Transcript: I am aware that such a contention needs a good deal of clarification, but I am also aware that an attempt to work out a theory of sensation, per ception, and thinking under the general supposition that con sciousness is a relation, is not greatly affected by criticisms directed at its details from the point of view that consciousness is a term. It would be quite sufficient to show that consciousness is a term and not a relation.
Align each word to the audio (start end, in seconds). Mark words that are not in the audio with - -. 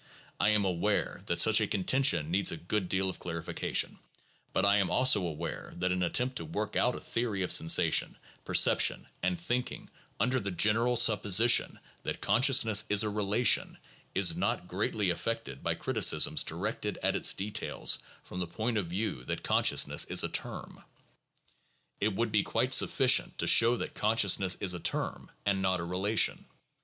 I 0.39 0.49
am 0.49 0.65
aware 0.65 1.21
that 1.27 1.41
such 1.43 1.61
a 1.61 1.67
contention 1.67 2.31
needs 2.31 2.51
a 2.51 2.57
good 2.57 2.89
deal 2.89 3.07
of 3.07 3.19
clarification, 3.19 3.99
but 4.51 4.65
I 4.65 4.77
am 4.77 4.89
also 4.89 5.21
aware 5.27 5.73
that 5.75 5.91
an 5.91 6.01
attempt 6.01 6.37
to 6.37 6.45
work 6.45 6.75
out 6.75 6.95
a 6.95 6.99
theory 6.99 7.43
of 7.43 7.51
sensation, 7.51 8.17
per 8.43 8.55
ception, 8.55 9.05
and 9.21 9.39
thinking 9.39 9.91
under 10.19 10.39
the 10.39 10.49
general 10.49 10.95
supposition 10.95 11.79
that 12.01 12.19
con 12.19 12.41
sciousness 12.41 12.83
is 12.89 13.03
a 13.03 13.11
relation, 13.11 13.77
is 14.15 14.35
not 14.35 14.67
greatly 14.67 15.11
affected 15.11 15.61
by 15.61 15.75
criticisms 15.75 16.43
directed 16.43 16.97
at 17.03 17.15
its 17.15 17.31
details 17.35 17.99
from 18.23 18.39
the 18.39 18.47
point 18.47 18.79
of 18.79 18.87
view 18.87 19.23
that 19.25 19.43
consciousness 19.43 20.05
is 20.05 20.23
a 20.23 20.29
term. 20.29 20.83
It 21.99 22.15
would 22.15 22.31
be 22.31 22.41
quite 22.41 22.73
sufficient 22.73 23.37
to 23.37 23.45
show 23.45 23.77
that 23.77 23.93
consciousness 23.93 24.57
is 24.59 24.73
a 24.73 24.79
term 24.79 25.29
and 25.45 25.61
not 25.61 25.79
a 25.79 25.83
relation. 25.83 26.47